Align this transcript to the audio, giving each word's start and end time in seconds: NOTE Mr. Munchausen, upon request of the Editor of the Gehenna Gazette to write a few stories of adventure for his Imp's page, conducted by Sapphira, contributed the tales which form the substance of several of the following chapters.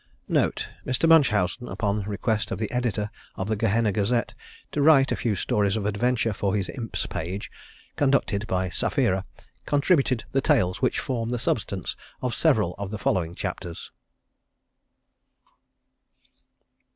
NOTE 0.29 0.67
Mr. 0.83 1.07
Munchausen, 1.07 1.67
upon 1.67 2.01
request 2.05 2.49
of 2.49 2.57
the 2.57 2.71
Editor 2.71 3.11
of 3.35 3.47
the 3.47 3.55
Gehenna 3.55 3.91
Gazette 3.91 4.33
to 4.71 4.81
write 4.81 5.11
a 5.11 5.15
few 5.15 5.35
stories 5.35 5.75
of 5.75 5.85
adventure 5.85 6.33
for 6.33 6.55
his 6.55 6.69
Imp's 6.71 7.05
page, 7.05 7.51
conducted 7.97 8.47
by 8.47 8.69
Sapphira, 8.71 9.25
contributed 9.67 10.23
the 10.31 10.41
tales 10.41 10.81
which 10.81 10.99
form 10.99 11.29
the 11.29 11.37
substance 11.37 11.95
of 12.19 12.33
several 12.33 12.73
of 12.79 12.89
the 12.89 12.97
following 12.97 13.35
chapters. 13.35 13.91